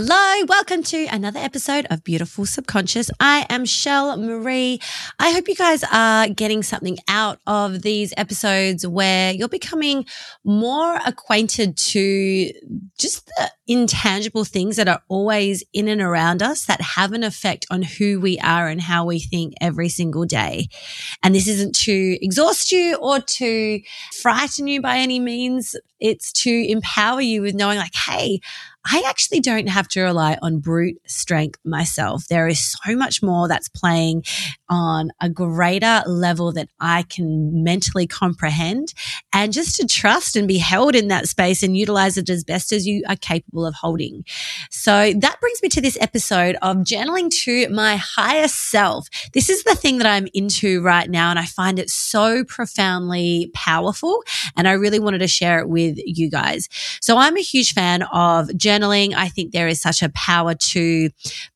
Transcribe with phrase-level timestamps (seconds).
[0.00, 3.10] Hello, welcome to another episode of Beautiful Subconscious.
[3.18, 4.80] I am Shell Marie.
[5.18, 10.06] I hope you guys are getting something out of these episodes where you're becoming
[10.44, 12.52] more acquainted to
[12.96, 17.66] just the intangible things that are always in and around us that have an effect
[17.68, 20.68] on who we are and how we think every single day.
[21.24, 23.80] And this isn't to exhaust you or to
[24.12, 25.74] frighten you by any means.
[25.98, 28.38] It's to empower you with knowing like, Hey,
[28.90, 32.26] I actually don't have to rely on brute strength myself.
[32.28, 34.24] There is so much more that's playing
[34.70, 38.94] on a greater level that I can mentally comprehend
[39.32, 42.72] and just to trust and be held in that space and utilize it as best
[42.72, 44.24] as you are capable of holding.
[44.70, 49.08] So that brings me to this episode of journaling to my higher self.
[49.34, 53.50] This is the thing that I'm into right now and I find it so profoundly
[53.54, 54.22] powerful
[54.56, 56.68] and I really wanted to share it with you guys.
[57.02, 59.14] So I'm a huge fan of journaling journaling.
[59.14, 61.10] I think there is such a power to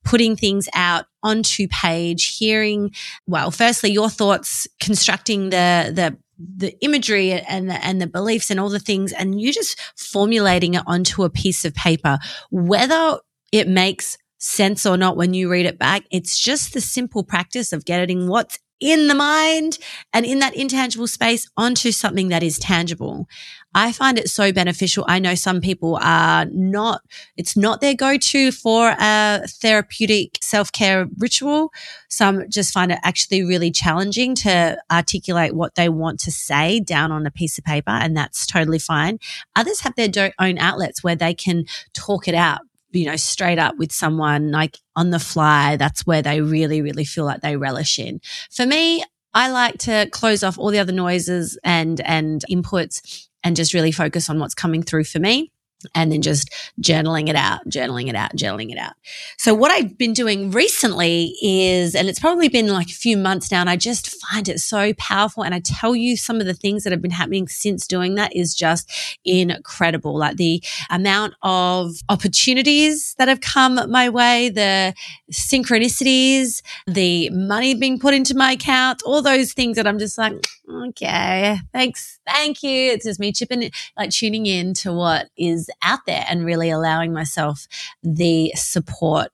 [0.04, 2.92] putting things out onto page, hearing,
[3.26, 8.58] well, firstly, your thoughts, constructing the, the, the imagery and the, and the beliefs and
[8.58, 12.18] all the things, and you just formulating it onto a piece of paper,
[12.50, 13.18] whether
[13.52, 16.02] it makes sense or not when you read it back.
[16.10, 19.78] It's just the simple practice of getting what's in the mind
[20.12, 23.28] and in that intangible space onto something that is tangible.
[23.74, 25.04] I find it so beneficial.
[25.08, 27.00] I know some people are not,
[27.36, 31.72] it's not their go to for a therapeutic self care ritual.
[32.08, 37.12] Some just find it actually really challenging to articulate what they want to say down
[37.12, 39.18] on a piece of paper, and that's totally fine.
[39.56, 42.60] Others have their own outlets where they can talk it out
[42.92, 47.04] you know, straight up with someone like on the fly, that's where they really, really
[47.04, 48.20] feel like they relish in.
[48.50, 49.04] For me,
[49.34, 53.92] I like to close off all the other noises and, and inputs and just really
[53.92, 55.51] focus on what's coming through for me
[55.94, 56.50] and then just
[56.80, 58.92] journaling it out, journaling it out, journaling it out.
[59.38, 63.50] So what I've been doing recently is, and it's probably been like a few months
[63.50, 65.44] now, and I just find it so powerful.
[65.44, 68.34] And I tell you some of the things that have been happening since doing that
[68.34, 68.90] is just
[69.24, 70.16] incredible.
[70.16, 74.94] Like the amount of opportunities that have come my way, the
[75.32, 80.34] synchronicities, the money being put into my account, all those things that I'm just like,
[80.70, 82.18] okay, thanks.
[82.26, 82.92] Thank you.
[82.92, 87.12] It's just me chipping, like tuning in to what is out there and really allowing
[87.12, 87.66] myself
[88.02, 89.30] the support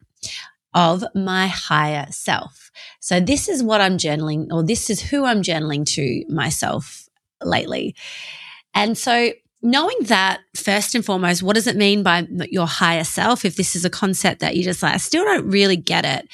[0.74, 2.70] of my higher self.
[3.00, 7.08] So this is what I'm journaling, or this is who I'm journaling to myself
[7.42, 7.94] lately.
[8.74, 9.32] And so
[9.62, 13.44] knowing that first and foremost, what does it mean by your higher self?
[13.44, 16.28] If this is a concept that you just like, I still don't really get it.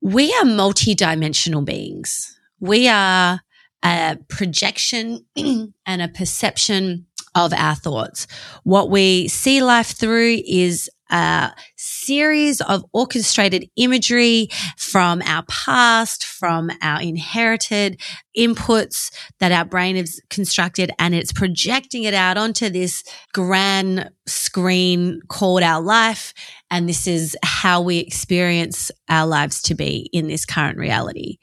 [0.00, 2.38] We are multidimensional beings.
[2.60, 3.40] We are
[3.84, 7.06] a projection and a perception
[7.36, 8.26] of our thoughts.
[8.64, 16.70] What we see life through is a series of orchestrated imagery from our past, from
[16.82, 18.00] our inherited
[18.36, 23.02] inputs that our brain has constructed, and it's projecting it out onto this
[23.32, 26.34] grand screen called our life.
[26.70, 31.38] And this is how we experience our lives to be in this current reality.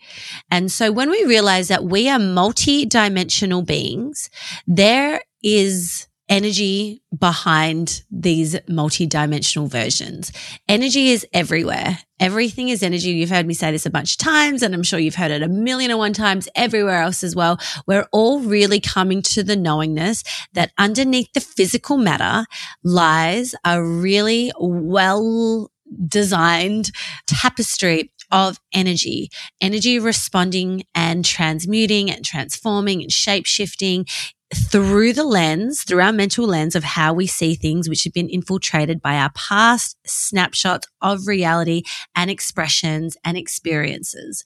[0.51, 4.29] And so when we realize that we are multi-dimensional beings,
[4.67, 10.31] there is energy behind these multi-dimensional versions.
[10.67, 11.99] Energy is everywhere.
[12.19, 13.11] Everything is energy.
[13.11, 15.43] You've heard me say this a bunch of times, and I'm sure you've heard it
[15.43, 17.59] a million and one times everywhere else as well.
[17.85, 20.23] We're all really coming to the knowingness
[20.53, 22.47] that underneath the physical matter
[22.83, 25.69] lies a really well
[26.07, 26.89] designed
[27.27, 29.29] tapestry of energy,
[29.61, 34.07] energy responding and transmuting and transforming and shape shifting
[34.53, 38.29] through the lens, through our mental lens of how we see things, which have been
[38.29, 41.83] infiltrated by our past snapshots of reality
[42.15, 44.43] and expressions and experiences.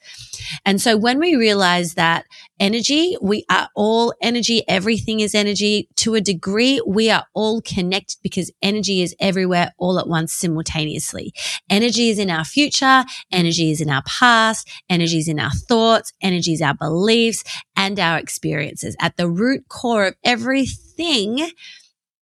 [0.65, 2.25] And so when we realize that
[2.59, 8.17] energy, we are all energy, everything is energy to a degree, we are all connected
[8.23, 11.33] because energy is everywhere all at once simultaneously.
[11.69, 16.13] Energy is in our future, energy is in our past, energy is in our thoughts,
[16.21, 17.43] energy is our beliefs
[17.75, 18.95] and our experiences.
[18.99, 21.49] At the root core of everything,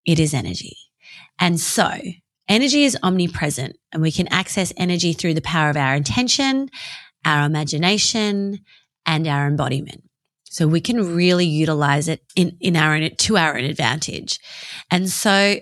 [0.05, 0.77] it is energy.
[1.39, 1.89] And so
[2.47, 6.69] energy is omnipresent and we can access energy through the power of our intention,
[7.25, 8.59] our imagination
[9.05, 10.03] and our embodiment.
[10.45, 14.39] So we can really utilize it in, in our own, to our own advantage.
[14.89, 15.57] And so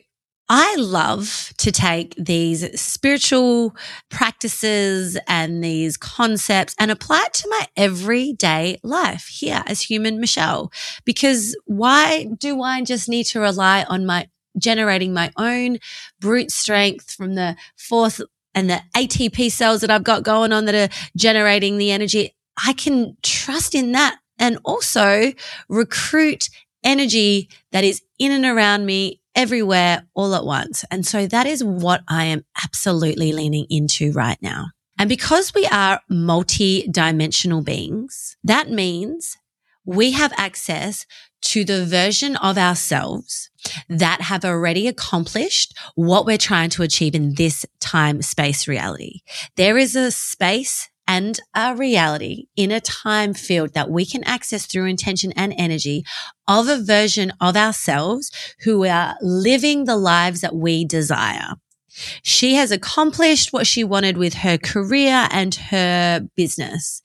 [0.50, 3.76] I love to take these spiritual
[4.10, 10.72] practices and these concepts and apply it to my everyday life here as human Michelle.
[11.06, 15.78] Because why do I just need to rely on my generating my own
[16.20, 18.22] brute strength from the fourth
[18.54, 22.36] and the ATP cells that I've got going on that are generating the energy.
[22.64, 25.34] I can trust in that and also
[25.70, 26.50] recruit
[26.84, 30.86] energy that is in and around me everywhere all at once.
[30.92, 34.68] And so that is what I am absolutely leaning into right now.
[34.98, 39.38] And because we are multi-dimensional beings, that means
[39.86, 41.06] we have access
[41.42, 43.50] to the version of ourselves
[43.90, 49.22] that have already accomplished what we're trying to achieve in this time space reality.
[49.58, 54.66] There is a space and a reality in a time field that we can access
[54.66, 56.04] through intention and energy
[56.48, 58.32] of a version of ourselves
[58.64, 61.56] who are living the lives that we desire.
[62.24, 67.02] She has accomplished what she wanted with her career and her business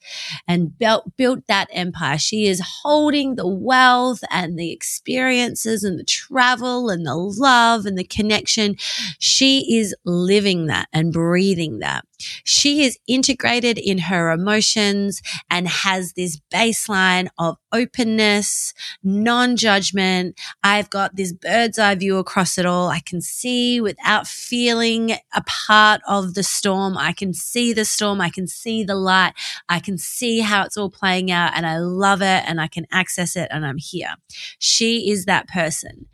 [0.47, 2.17] and built, built that empire.
[2.17, 7.97] She is holding the wealth and the experiences and the travel and the love and
[7.97, 8.75] the connection.
[9.19, 12.05] She is living that and breathing that.
[12.43, 18.73] She is integrated in her emotions and has this baseline of openness,
[19.03, 20.39] non judgment.
[20.63, 22.89] I've got this bird's eye view across it all.
[22.89, 26.97] I can see without feeling a part of the storm.
[26.97, 28.21] I can see the storm.
[28.21, 29.33] I can see the light.
[29.67, 32.85] I can see how it's all playing out and I love it and I can
[32.91, 34.15] access it and I'm here.
[34.59, 36.07] She is that person.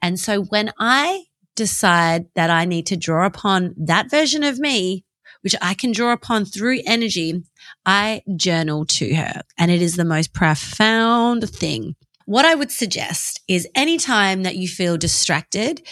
[0.00, 1.24] And so when I
[1.54, 5.04] decide that I need to draw upon that version of me
[5.42, 7.42] which I can draw upon through energy,
[7.84, 9.42] I journal to her.
[9.58, 11.94] And it is the most profound thing.
[12.24, 15.82] What I would suggest is anytime that you feel distracted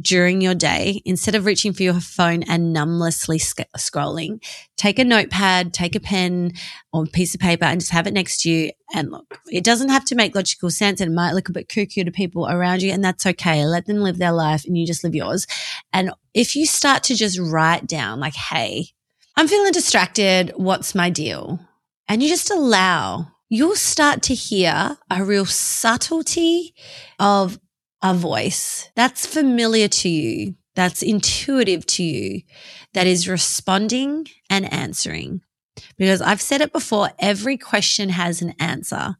[0.00, 4.42] during your day, instead of reaching for your phone and numblessly sc- scrolling,
[4.76, 6.52] take a notepad, take a pen
[6.92, 8.70] or a piece of paper and just have it next to you.
[8.94, 11.00] And look, it doesn't have to make logical sense.
[11.00, 13.64] It might look a bit cuckoo to people around you and that's okay.
[13.64, 15.46] Let them live their life and you just live yours.
[15.92, 18.88] And if you start to just write down like, Hey,
[19.36, 20.52] I'm feeling distracted.
[20.56, 21.60] What's my deal?
[22.08, 26.74] And you just allow, you'll start to hear a real subtlety
[27.18, 27.58] of
[28.02, 32.42] a voice that's familiar to you, that's intuitive to you,
[32.94, 35.40] that is responding and answering.
[35.96, 39.16] Because I've said it before, every question has an answer.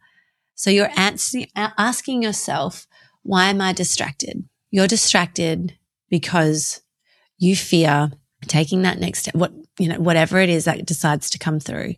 [0.54, 2.86] So you're answering, asking yourself,
[3.22, 4.48] why am I distracted?
[4.70, 5.76] You're distracted
[6.08, 6.82] because
[7.36, 8.10] you fear
[8.46, 11.94] taking that next step, what, you know, whatever it is that decides to come through,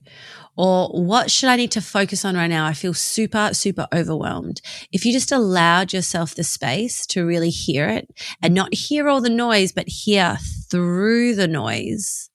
[0.57, 2.67] or what should I need to focus on right now?
[2.67, 4.61] I feel super, super overwhelmed.
[4.93, 8.09] If you just allowed yourself the space to really hear it
[8.43, 10.39] and not hear all the noise, but hear
[10.71, 12.31] through the noise,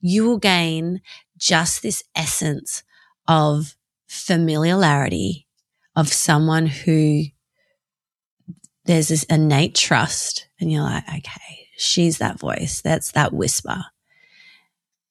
[0.00, 1.00] you will gain
[1.36, 2.82] just this essence
[3.26, 3.76] of
[4.06, 5.46] familiarity
[5.94, 7.24] of someone who
[8.86, 12.80] there's this innate trust and you're like, okay, she's that voice.
[12.80, 13.84] That's that whisper.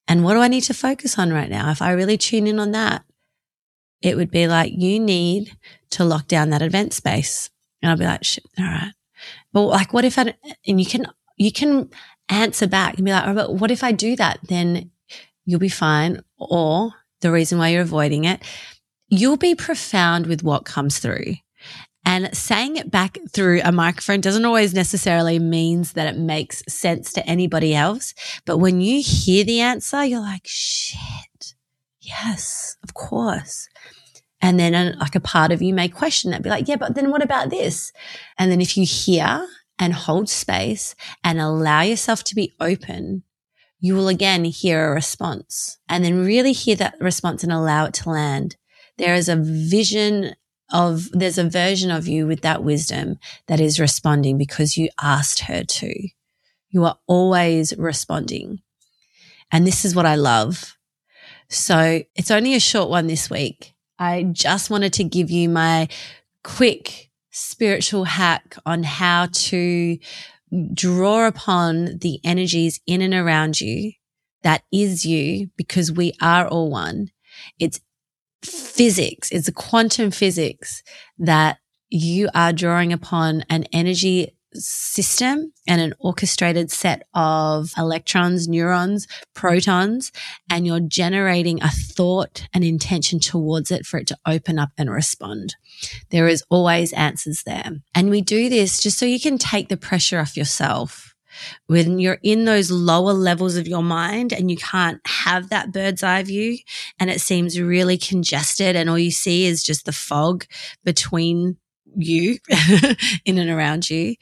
[0.08, 1.70] And what do I need to focus on right now?
[1.70, 3.04] If I really tune in on that,
[4.00, 5.56] it would be like, you need
[5.90, 7.50] to lock down that event space.
[7.82, 8.22] And I'll be like,
[8.58, 8.92] all right.
[9.52, 10.34] But like, what if I,
[10.66, 11.06] and you can,
[11.36, 11.90] you can
[12.28, 14.38] answer back and be like, oh, but what if I do that?
[14.42, 14.90] Then
[15.44, 16.22] you'll be fine.
[16.38, 18.42] Or the reason why you're avoiding it,
[19.08, 21.34] you'll be profound with what comes through.
[22.08, 27.12] And saying it back through a microphone doesn't always necessarily means that it makes sense
[27.12, 28.14] to anybody else.
[28.46, 31.52] But when you hear the answer, you're like, shit.
[32.00, 33.68] Yes, of course.
[34.40, 36.94] And then uh, like a part of you may question that, be like, yeah, but
[36.94, 37.92] then what about this?
[38.38, 39.46] And then if you hear
[39.78, 43.22] and hold space and allow yourself to be open,
[43.80, 47.92] you will again hear a response and then really hear that response and allow it
[47.94, 48.56] to land.
[48.96, 50.34] There is a vision
[50.70, 55.40] of there's a version of you with that wisdom that is responding because you asked
[55.40, 56.08] her to.
[56.70, 58.60] You are always responding.
[59.50, 60.76] And this is what I love.
[61.48, 63.74] So it's only a short one this week.
[63.98, 65.88] I just wanted to give you my
[66.44, 69.98] quick spiritual hack on how to
[70.74, 73.92] draw upon the energies in and around you
[74.42, 77.08] that is you because we are all one.
[77.58, 77.80] It's
[78.42, 80.82] physics, it's quantum physics
[81.18, 81.58] that
[81.90, 90.10] you are drawing upon an energy system and an orchestrated set of electrons, neurons, protons,
[90.50, 94.90] and you're generating a thought, an intention towards it for it to open up and
[94.90, 95.56] respond.
[96.10, 97.70] There is always answers there.
[97.94, 101.07] And we do this just so you can take the pressure off yourself
[101.66, 106.02] when you're in those lower levels of your mind and you can't have that bird's
[106.02, 106.58] eye view
[106.98, 110.44] and it seems really congested and all you see is just the fog
[110.84, 111.56] between
[111.96, 112.38] you
[113.24, 114.14] in and around you.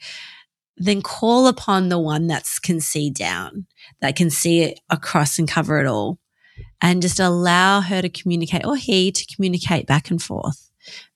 [0.77, 3.65] then call upon the one that can see down,
[4.01, 6.19] that can see it across and cover it all.
[6.81, 10.69] And just allow her to communicate or he to communicate back and forth,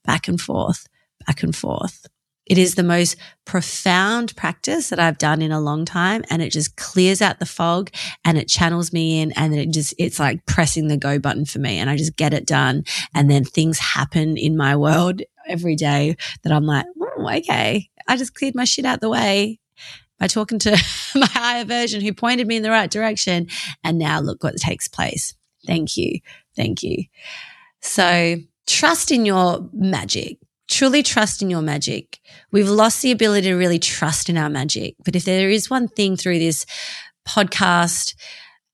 [0.03, 0.87] back and forth,
[1.27, 2.07] back and forth.
[2.51, 3.15] It is the most
[3.45, 6.25] profound practice that I've done in a long time.
[6.29, 7.91] And it just clears out the fog
[8.25, 9.31] and it channels me in.
[9.37, 11.77] And it just, it's like pressing the go button for me.
[11.77, 12.83] And I just get it done.
[13.15, 18.17] And then things happen in my world every day that I'm like, oh, okay, I
[18.17, 19.61] just cleared my shit out the way
[20.19, 20.71] by talking to
[21.15, 23.47] my higher version who pointed me in the right direction.
[23.85, 25.35] And now look what takes place.
[25.65, 26.19] Thank you.
[26.57, 27.05] Thank you.
[27.79, 28.35] So
[28.67, 30.37] trust in your magic.
[30.71, 32.19] Truly trust in your magic.
[32.53, 34.95] We've lost the ability to really trust in our magic.
[35.03, 36.65] But if there is one thing through this
[37.27, 38.15] podcast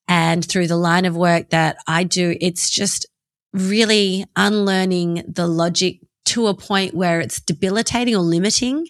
[0.08, 3.08] and through the line of work that I do, it's just
[3.52, 8.86] really unlearning the logic to a point where it's debilitating or limiting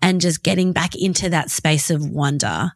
[0.00, 2.70] and just getting back into that space of wonder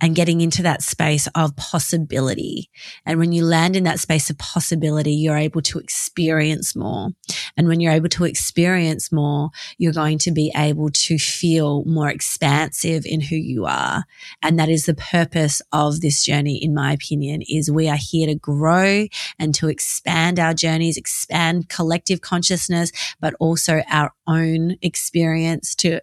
[0.00, 2.70] and getting into that space of possibility.
[3.04, 7.10] And when you land in that space of possibility, you're able to experience more.
[7.56, 12.08] And when you're able to experience more, you're going to be able to feel more
[12.08, 14.04] expansive in who you are.
[14.42, 18.26] And that is the purpose of this journey, in my opinion, is we are here
[18.26, 19.06] to grow
[19.38, 26.00] and to expand our journeys, expand collective consciousness, but also our own experience to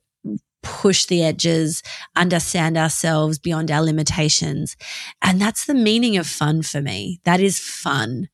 [0.67, 1.81] push the edges,
[2.15, 4.75] understand ourselves beyond our limitations.
[5.21, 7.21] And that's the meaning of fun for me.
[7.23, 8.27] That is fun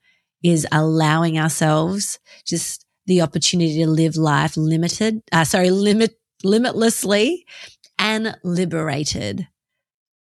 [0.43, 7.45] is allowing ourselves just the opportunity to live life limited, uh, sorry, limit, limitlessly
[7.97, 9.47] and liberated.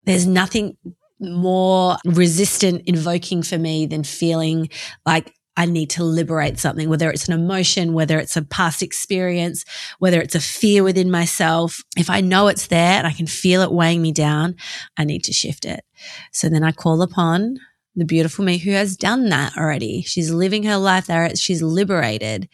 [0.03, 0.77] There's nothing
[1.19, 4.69] more resistant invoking for me than feeling
[5.05, 9.65] like I need to liberate something, whether it's an emotion, whether it's a past experience,
[9.99, 11.83] whether it's a fear within myself.
[11.97, 14.55] If I know it's there and I can feel it weighing me down,
[14.97, 15.83] I need to shift it.
[16.31, 17.57] So then I call upon
[17.95, 20.03] the beautiful me who has done that already.
[20.03, 21.35] She's living her life there.
[21.35, 22.47] She's liberated.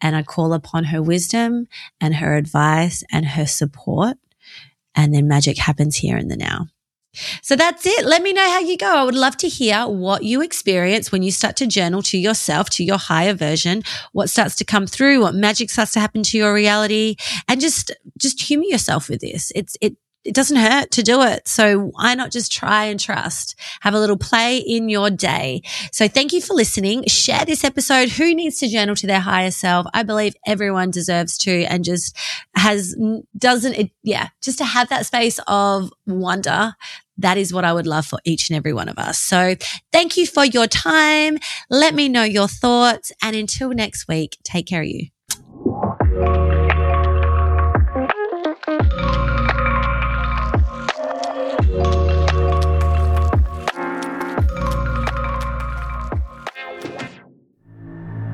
[0.00, 1.66] And I call upon her wisdom
[2.00, 4.18] and her advice and her support.
[4.94, 6.66] And then magic happens here in the now.
[7.42, 8.04] So that's it.
[8.04, 8.94] Let me know how you go.
[8.94, 12.70] I would love to hear what you experience when you start to journal to yourself,
[12.70, 16.38] to your higher version, what starts to come through, what magic starts to happen to
[16.38, 17.16] your reality
[17.48, 19.52] and just, just humor yourself with this.
[19.54, 21.46] It's, it it doesn't hurt to do it.
[21.46, 23.54] So why not just try and trust?
[23.82, 25.62] Have a little play in your day.
[25.92, 27.04] So thank you for listening.
[27.06, 28.08] Share this episode.
[28.08, 29.86] Who needs to journal to their higher self?
[29.92, 32.16] I believe everyone deserves to and just
[32.56, 32.96] has,
[33.36, 33.90] doesn't it?
[34.02, 34.28] Yeah.
[34.42, 36.74] Just to have that space of wonder.
[37.18, 39.18] That is what I would love for each and every one of us.
[39.18, 39.54] So
[39.92, 41.38] thank you for your time.
[41.70, 43.12] Let me know your thoughts.
[43.22, 45.08] And until next week, take care of you.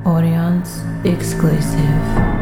[0.03, 2.40] Audience exclusive.